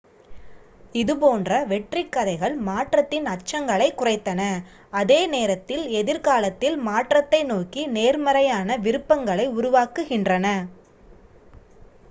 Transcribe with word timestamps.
இதுபோன்ற 0.95 1.57
வெற்றிக் 1.65 2.09
கதைகள் 2.11 2.55
மாற்றத்தின் 2.61 3.27
அச்சங்களைக் 3.27 3.97
குறைத்தன 3.99 4.41
அதே 4.93 5.19
நேரத்தில் 5.27 5.83
எதிர்காலத்தில் 5.95 6.77
மாற்றத்தை 6.87 7.41
நோக்கி 7.51 7.83
நேர்மறையான 7.95 8.79
விருப்பங்களை 8.79 9.45
உருவாக்குகின்றன 9.55 10.47